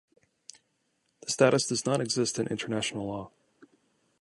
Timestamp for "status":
1.29-1.67